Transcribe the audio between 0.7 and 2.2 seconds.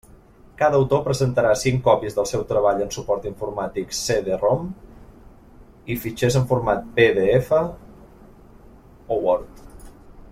autor presentarà cinc còpies